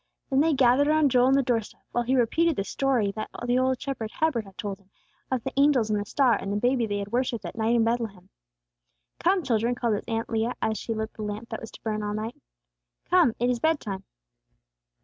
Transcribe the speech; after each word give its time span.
Then 0.31 0.39
they 0.39 0.55
gathered 0.55 0.87
around 0.87 1.11
Joel 1.11 1.27
on 1.27 1.33
the 1.33 1.43
doorstep, 1.43 1.79
while 1.91 2.03
he 2.03 2.15
repeated 2.15 2.55
the 2.55 2.63
story 2.63 3.11
that 3.11 3.29
the 3.45 3.59
old 3.59 3.79
shepherd 3.79 4.09
Heber 4.19 4.41
had 4.41 4.57
told 4.57 4.79
him, 4.79 4.89
of 5.29 5.43
the 5.43 5.53
angels 5.55 5.91
and 5.91 5.99
the 5.99 6.05
star, 6.05 6.33
and 6.33 6.51
the 6.51 6.55
baby 6.57 6.87
they 6.87 6.97
had 6.97 7.11
worshipped 7.11 7.43
that 7.43 7.55
night 7.55 7.75
in 7.75 7.83
Bethlehem. 7.83 8.29
"Come, 9.19 9.43
children," 9.43 9.75
called 9.75 9.93
his 9.93 10.05
Aunt 10.07 10.31
Leah, 10.31 10.55
as 10.59 10.79
she 10.79 10.95
lit 10.95 11.13
the 11.13 11.21
lamp 11.21 11.49
that 11.49 11.61
was 11.61 11.69
to 11.69 11.81
burn 11.83 12.01
all 12.01 12.15
night. 12.15 12.35
"Come! 13.11 13.35
It 13.37 13.51
is 13.51 13.59
bed 13.59 13.79
time!" 13.79 14.03